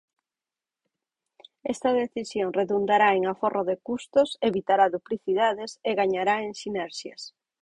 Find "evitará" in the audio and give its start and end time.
4.49-4.85